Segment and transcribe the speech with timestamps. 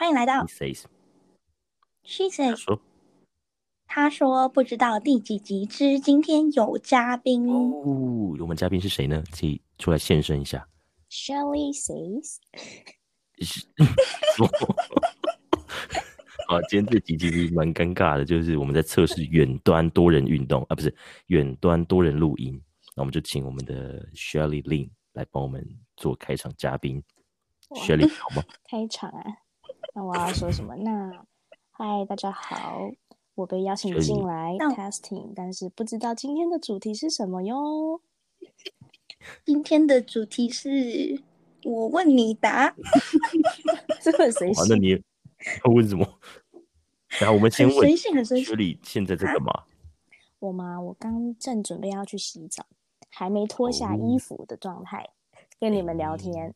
[0.00, 0.46] 欢迎来到。
[0.46, 0.84] She says.
[2.04, 2.56] She says.
[2.56, 2.80] 说。
[3.86, 8.34] 他说不知道第几集之今天有嘉宾哦。
[8.40, 9.22] 我们嘉宾是谁呢？
[9.30, 10.66] 可以出来现身一下。
[11.10, 12.38] Shelly says.
[16.48, 20.96] 啊， 今天这集其实蛮尴尬的，就是我们在测试远端多人运动啊，不是
[21.26, 22.58] 远端多人录音。
[22.96, 25.62] 那我们就请我们的 Shelly Lin 来帮我们
[25.98, 27.04] 做开场嘉宾。
[27.72, 28.42] Shelly 好吗？
[28.64, 29.24] 开场啊？
[29.94, 30.74] 那我要说什么？
[30.76, 31.24] 那
[31.70, 32.90] 嗨，大家好，
[33.34, 38.00] 我被邀请进来 testing，但是不知道今天的主题是什么哟。
[39.44, 41.22] 今天的主题是
[41.64, 42.74] 我问你答，
[44.00, 44.66] 这么随性。
[44.68, 46.06] 那你要问什么？
[47.20, 48.54] 然后我们先问，随性很随性。
[48.54, 49.64] Shelly 现在在干嘛？
[50.38, 50.80] 我吗？
[50.80, 52.64] 我刚正准备要去洗澡，
[53.10, 55.10] 还没脱下衣服的状态，哦、
[55.58, 56.54] 跟你们聊天。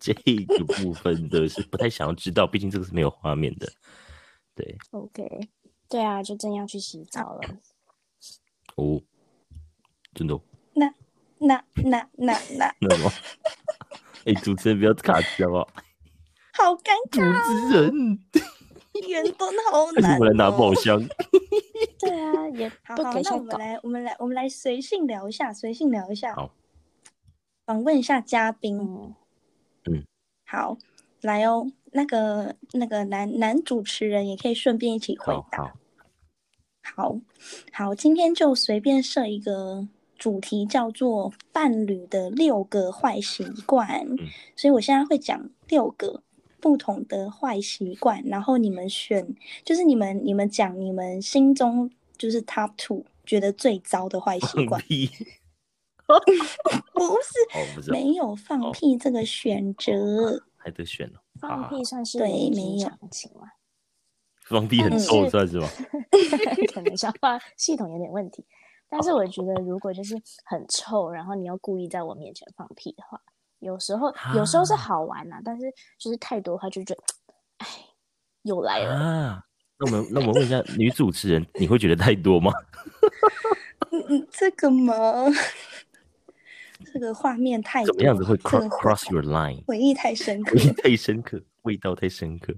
[0.00, 3.70] 这个部分的是不太想要知道，毕竟这个是没有画面的。
[4.54, 5.48] 对，OK，
[5.88, 7.40] 对啊，就正要去洗澡了。
[8.76, 9.02] 哦，
[10.14, 10.40] 真的、哦？
[10.74, 10.94] 那
[11.38, 13.10] 那那那那 那么？
[14.24, 15.66] 哎、欸，主持人不要卡掉啊！
[16.54, 18.18] 好尴尬、哦，主持人，
[19.08, 20.16] 远端好 难、哦。
[20.20, 20.98] 我来拿宝箱。
[21.98, 26.34] 对啊，也不好，好，那我们来，我们来，我们来随性聊一下，随性聊一下。
[26.34, 26.50] 好。
[27.66, 29.14] 访问一下嘉宾，嗯，
[30.48, 30.78] 好，
[31.22, 35.74] 来哦，那个那个男男主持人也可以顺便一起回答，
[36.82, 37.18] 好，好，
[37.72, 46.22] 好，今天就随便设一个主题，叫做伴侣的六个坏习惯，嗯，所以我现在会讲六个
[46.60, 54.80] 不同的坏习惯，然后你们选，就是你们你们讲你们心中就是 top two 觉得最糟的坏习惯。
[56.94, 61.18] 不是， 哦、不是没有放屁这个选择，还得选呢。
[61.40, 62.88] 放屁算是对，没有。
[64.48, 65.68] 放屁很臭算是吧？
[66.72, 68.46] 可能消化系统有点问题。
[68.88, 70.14] 但是我觉得，如果就是
[70.44, 73.20] 很臭，然后你要故意在我面前放屁的话，
[73.58, 75.64] 有时候有时候是好玩呐、啊，但是
[75.98, 77.02] 就是太多的话，就觉得
[77.58, 77.66] 哎，
[78.42, 78.94] 又来了。
[78.94, 79.42] 啊、
[79.80, 82.52] 那我们那我们问一下女主持人，你会觉得太多吗？
[83.90, 84.94] 嗯嗯，这个吗？
[86.92, 89.64] 这个画面太怎么样子会 cross cross your line？
[89.66, 92.54] 回忆太深刻，回忆太深刻，味道太深刻。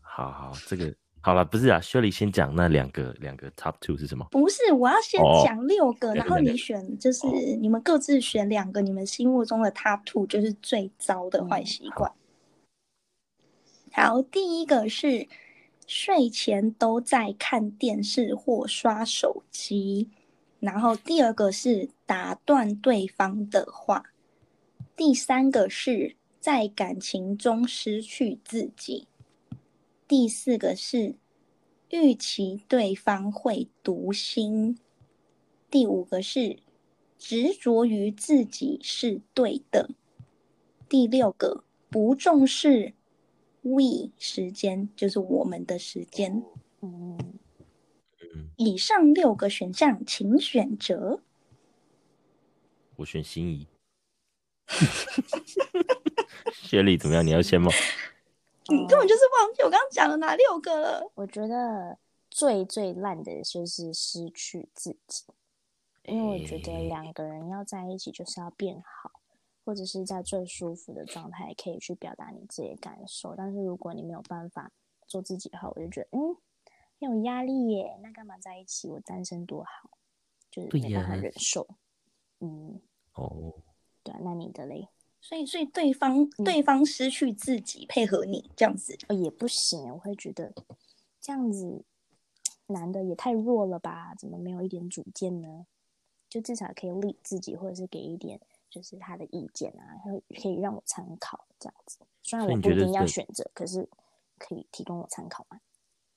[0.00, 4.26] 好好，这个好了，不是啊，Shelly 先讲那两个两个 top two 是什么？
[4.30, 7.26] 不是，我要先讲六个，哦、然后你选，就是
[7.60, 12.10] 你们各自选两个，你们心目中的 top two 就是最糟的坏习惯。
[12.10, 15.26] 嗯、好，好，第一个是
[15.86, 20.10] 睡前都在看电视或刷手机。
[20.64, 24.02] 然后第二个是打断对方的话，
[24.96, 29.06] 第三个是在感情中失去自己，
[30.08, 31.16] 第四个是
[31.90, 34.78] 预期对方会读心，
[35.70, 36.56] 第五个是
[37.18, 39.90] 执着于自己是对的，
[40.88, 42.94] 第六个不重视
[43.60, 46.42] we 时间，就是我们的时间。
[46.80, 47.33] 嗯。
[48.56, 51.20] 以上六个选项，请选择。
[52.96, 53.66] 我选心仪。
[56.52, 57.26] 雪莉怎么样？
[57.26, 57.70] 你要先吗？
[58.68, 61.10] 你根本就是忘记我刚刚讲了哪六个了。
[61.14, 61.98] 我觉得
[62.30, 65.24] 最最烂的就是失去自己，
[66.04, 69.10] 因为我觉得两个人要在一起就是要变好，
[69.64, 73.34] 或者是在最舒服的状态可以去表达你自己的感受。
[73.36, 74.72] 但是如果你没有办法
[75.06, 76.36] 做自己的话，我就觉得嗯。
[77.04, 78.88] 有压力耶，那干嘛在一起？
[78.88, 79.90] 我单身多好，
[80.50, 81.66] 就是没办法忍受。
[82.40, 82.80] 嗯，
[83.14, 83.54] 哦，
[84.02, 84.88] 对啊，那你的嘞？
[85.20, 89.88] 所以，所以对方、嗯、对方失去自己配合你这样子，哦，也不行。
[89.90, 90.52] 我会觉得
[91.20, 91.84] 这样子
[92.66, 94.14] 男的也太弱了吧？
[94.18, 95.66] 怎么没有一点主见呢？
[96.28, 102.00] 就至少可以立自己，或者是给一点就是他的意见啊，会可以让我参考这样子。
[102.22, 103.88] 虽然我不一定要选择，可是
[104.36, 105.60] 可以提供我参考嘛。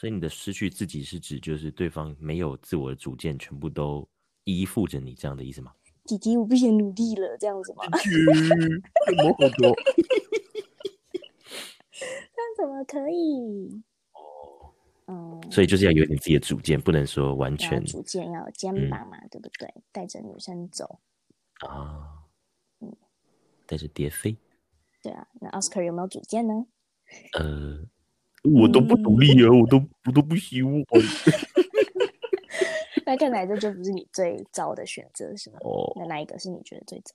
[0.00, 4.08] 所以你的失去自己是指就是对方没有自我的主见，全部都
[4.44, 5.74] 依附着你这样的意思吗？
[6.06, 7.84] 姐姐，我不想努力了，这样子吗？
[9.06, 9.76] 怎么好多？
[12.34, 13.82] 那怎么可以？
[14.14, 14.72] 哦，
[15.08, 19.70] 嗯，所以就是要有点自己的主见，不能说完全主见要有肩膀嘛，嗯、对不对？
[19.92, 20.98] 带着女生走
[21.60, 22.24] 啊，
[22.80, 22.96] 嗯，
[23.66, 24.34] 带着蝶飞。
[25.02, 26.64] 对啊，那 Oscar 有没有主见呢？
[27.38, 27.84] 呃。
[28.42, 29.76] 我都不努力啊，嗯、我都
[30.06, 30.72] 我都不希望。
[33.06, 35.58] 那看来这就不是你最糟的选择，是吗？
[35.62, 37.14] 哦，那哪一个是你觉得最糟？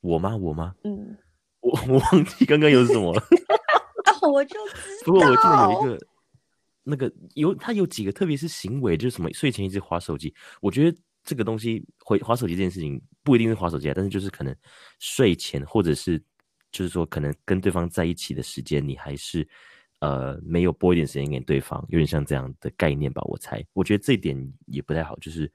[0.00, 0.36] 我吗？
[0.36, 0.74] 我吗？
[0.84, 1.16] 嗯，
[1.60, 3.22] 我我忘记刚刚有什么了。
[4.30, 4.80] 我就知道。
[5.04, 6.06] 不过我记得有一个，
[6.84, 10.32] 那个有他有几个，特别是行为，就是什么睡前一直划手机。
[10.60, 14.54] 我觉得这个东西会划手机这件事情不一定是划手机啊，但是就是可能
[15.00, 16.22] 睡前或者是
[16.70, 19.46] 就是说可能跟对方在一起的时间，你还是
[20.00, 23.22] 呃没有拨一点时间给对方，有点像这样的概念吧。
[23.24, 25.16] 我猜，我觉得这一点也不太好。
[25.18, 25.50] 就是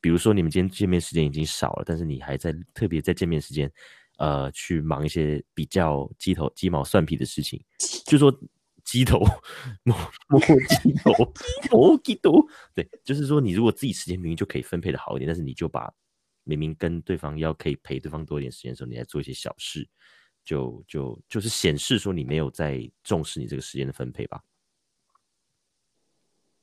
[0.00, 3.70] 比如说你们今天见面时间已经少了，但是你还在特别在见面时间。
[4.18, 7.64] 呃，去忙一些比较鸡头鸡毛蒜皮的事情，
[8.04, 8.36] 就说
[8.82, 9.20] 鸡头
[9.84, 9.96] 摸
[10.26, 11.12] 摸鸡头
[11.70, 12.44] 摸鸡头，
[12.74, 15.88] 对，就是说你如果自己时间明明就可以分配的好一点，但是你就把
[16.42, 19.88] 明明跟对方要可以陪对方多一点时间的时候，你来做一些小事，
[20.48, 24.42] 就就就是显示说你没有在重视你这个时间的分配吧。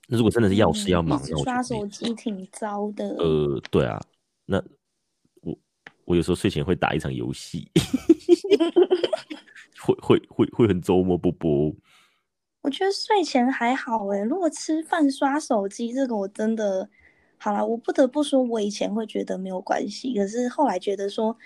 [0.08, 3.08] 那如果真的是要事要忙，嗯、刷手机挺糟的。
[3.18, 4.02] 呃，对啊，
[4.46, 4.60] 那。
[5.42, 5.56] 我
[6.06, 7.70] 我有时候睡前会打一场游戏，
[9.80, 11.72] 会会会会很周末不播。
[12.62, 16.90] 我觉得睡前还好哎，如果吃饭刷手机，这个我真的
[17.38, 17.64] 好了。
[17.64, 21.38] 我不得不说，我以前会觉得没有关系，可是后来觉得说，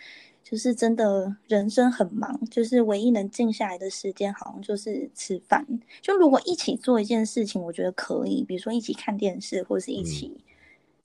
[0.50, 5.66] 就是真的人生很忙，就是唯一能静下来的时间，好像就是吃饭。
[6.02, 10.28] 就如果一起做一件事情，我觉得可以，比如说一起看电视，或者是一起。
[10.28, 10.42] 嗯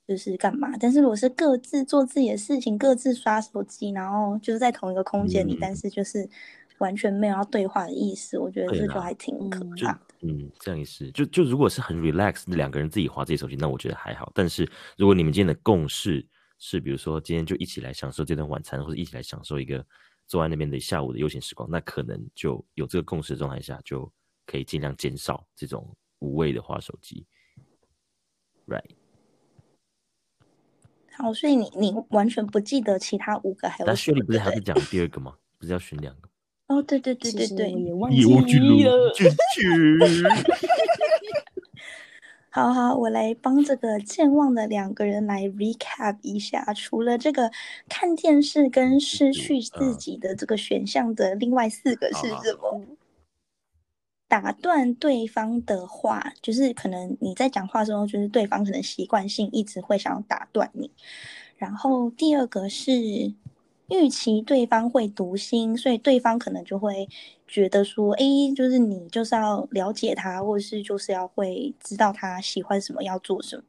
[0.07, 0.69] 就是干嘛？
[0.79, 6.29] 但是如果是各自做自己的事情，各自刷手机，然后就是在同一个空间里，嗯、但是就是
[6.77, 10.01] 完全没有要对话的意思，我觉得这就还挺可怕的。
[10.21, 11.11] 嗯，这样也是。
[11.13, 14.31] 就就如果是很 relax，两个人自己划自己手机，那我觉得还好。
[14.35, 16.23] 但是如果你们今天的共识
[16.67, 19.85] 是，比如说今天就一起来享受这顿晚餐，或者一起来享受一个
[20.27, 24.11] 坐在那边的下午的悠闲时光，那可能就有这个共识的状态下，就
[24.47, 27.27] 可以尽量减少这种无谓的划手机。
[28.67, 28.93] Right。
[31.13, 33.87] 好，所以你你完全不记得其他五个还有？
[33.87, 35.37] 但雪莉不是还是讲第二个吗？
[35.59, 36.31] 不是要选两个？
[36.69, 39.13] 哦，对对对对对，也忘记了。
[42.55, 47.51] 好好，我来帮这个健忘的两个人来 recap 一下，除了这个
[47.89, 52.81] 看电视跟失去自己的这个选项的另外四个是什么？
[54.29, 60.89] 打断对方的话，就是可能你在讲话的时候，就是对方可能习惯性一直会想要打断你。
[61.57, 62.93] 然后第二个是
[63.89, 67.09] 预期对方会读心，所以对方可能就会
[67.47, 68.25] 觉得说，哎，
[68.57, 73.63] 就是你就是要了解他，或者是就是要会知道他喜欢什么，要做什么。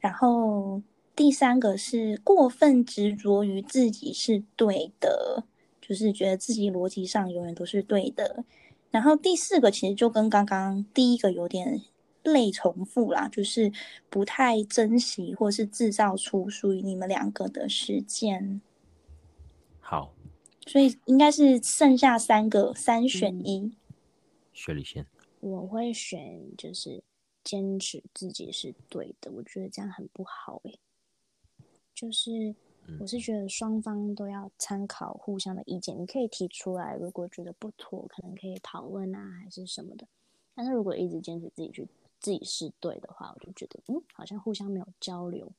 [0.00, 0.82] 然后
[1.14, 5.44] 第三个是过分执着于自己是对的，
[5.80, 8.44] 就是觉得自己逻辑上永远都是对的。
[8.90, 11.82] 然后第四个其实就跟刚刚第一个有点
[12.22, 13.72] 类重复啦，就是
[14.08, 18.60] 不太珍惜或是制造出属于你们两个的时间。
[20.64, 23.76] 好，所以应该是剩下三个，三选一。
[24.52, 25.06] 雪莉先，
[25.40, 27.02] 我会选就是
[27.42, 30.78] 坚持自己是对的，我觉得这样很不好诶，
[31.94, 32.54] 就是。
[33.00, 40.06] 我是觉得双方都要参考互相的意见，你可以提出来，如果觉得不妥，可能可以讨论啊，还是什么的。
[40.54, 41.88] 但是如果一直坚持自己去
[42.20, 45.50] 自己是对的话，我就觉得嗯，好像互相没有交流，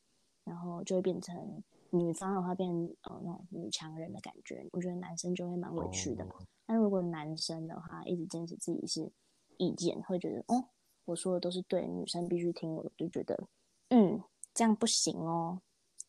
[0.43, 2.69] 然后就会变成女方的话变
[3.03, 6.25] 呃那种女强人的感觉，我觉得男生就会蛮委屈的。
[6.65, 9.11] 但如果男生的话一直坚持自己是
[9.57, 10.69] 意见，会觉得哦，
[11.05, 13.47] 我说的都是对，女生必须听我的，就觉得
[13.89, 14.21] 嗯，
[14.53, 15.61] 这样不行哦，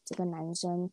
[0.05, 0.91] 这个男生。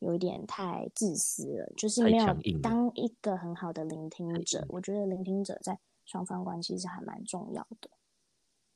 [0.00, 2.24] 有一点太自私了，就是没有
[2.62, 4.64] 当一个很好的聆听者。
[4.68, 7.90] 我觉得聆听者在双方关系是还蛮重要的。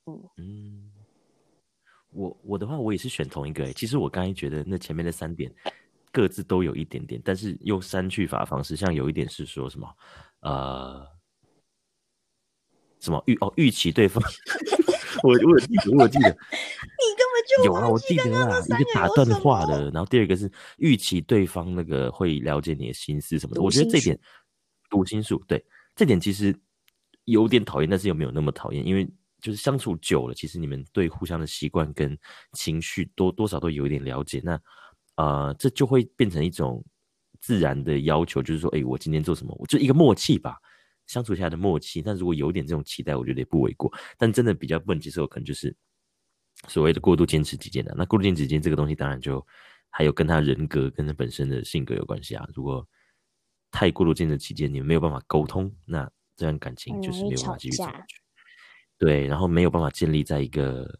[0.06, 0.92] 嗯嗯，
[2.12, 3.72] 我我的话，我也是选同一个。
[3.72, 5.52] 其实我刚才觉得那前面的三点
[6.10, 9.88] 各自都有一点点，但是用删去法方式，像有一点是说什么
[10.40, 11.06] 呃
[13.00, 14.22] 什么预哦预期对方。
[15.22, 23.62] 我我有记得，我有记得，你根本就有啊，我记得啊，一个打断话的，然后第二个是预期对方那个会了解你的心思什么的。
[23.62, 24.18] 我觉得这点
[24.90, 25.64] 读心术，对，
[25.94, 26.52] 这点其实
[27.24, 29.08] 有点讨厌，但是又没有那么讨厌，因为
[29.42, 32.16] 就是相处久了，其实你们对互相的习惯跟
[32.54, 34.58] 情绪多多少都有一点了解，那
[35.16, 36.82] 呃，这就会变成一种
[37.40, 40.56] 自然的要求，就是说，哎，我今天做什么，我就一个默契吧。
[41.08, 43.92] 相处下来的默契，但如果有点这种期待，我觉得也不为过。
[44.16, 45.76] 但真的比较不能接受，可能就是
[46.68, 47.92] 所谓的过度坚持己见的。
[47.98, 49.44] 那过度坚持己见这个东西，当然就
[49.90, 52.48] 还有跟他人格、跟他本身的性格有关系啊。
[52.54, 52.86] 如果
[53.72, 58.21] 太过度坚持己见，你们没有办法沟通，那这段感情就是没有办法继续走下去。
[59.02, 60.96] 对，然后没有办法建立在一个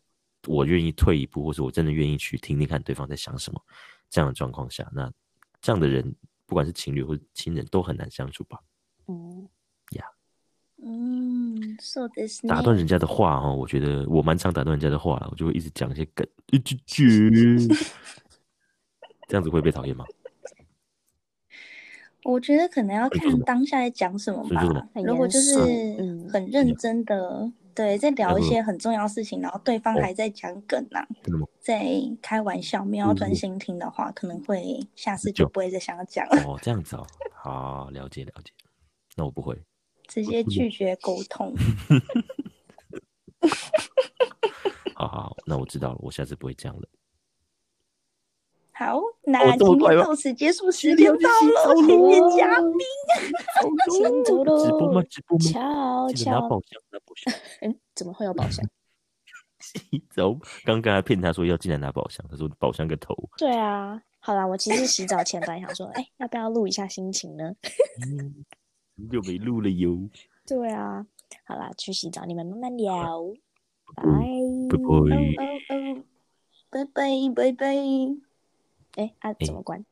[0.49, 3.63] 我愿意退一步，或者我真的愿意去听听看对方在想什么
[4.11, 5.09] 这样的状况下，那
[5.61, 6.13] 这样的人，
[6.45, 8.59] 不管是情侣或者亲人，都很难相处吧。
[9.07, 9.49] 嗯
[9.93, 10.05] 呀，
[10.85, 17.69] 嗯，so this 打断人家的话哦，我觉得我蛮常打断人家的话，我就会一直讲一些梗，一句句，
[19.31, 20.05] 这样子会被讨厌吗？
[22.25, 24.63] 我觉得可能要看当下在讲什么吧。
[25.05, 25.57] 如果就是
[26.33, 31.07] 很认真的，对，在聊一些很重要的事情，然后对方还在讲梗啊，
[31.61, 31.85] 在
[32.21, 36.43] 开玩笑，没有专心听的话，可能会下次就不会再想要讲了。
[36.45, 38.53] 哦，这样子哦，好，了解了解。
[39.17, 39.59] 那我不会，
[40.09, 41.55] 直接拒绝沟通。
[44.95, 46.89] 好好好，那我知道了，我下次不会这样了。
[48.85, 52.79] 好，那今天到此结束，时间到了，谢谢嘉宾。
[53.97, 55.03] 先走喽，直播吗？
[55.09, 55.45] 直播吗？
[55.45, 56.31] 敲敲。
[56.33, 57.33] 拿宝箱，拿宝箱。
[57.61, 58.67] 哎， 怎么会有宝箱？
[59.63, 63.15] 洗澡，刚刚还骗他说要进来拿宝箱，他说宝箱个头。
[63.37, 67.55] 对啊，好啦，我其实洗澡前本来想说，哎，要不要录一下心情呢？
[68.97, 69.97] 很久没录了哟。
[70.45, 71.07] 对啊，
[71.45, 73.33] 好啦，去洗澡，你们慢慢聊。
[73.95, 74.03] 拜
[76.71, 78.32] 拜拜拜拜拜。
[78.97, 79.85] 哎，啊，怎么关？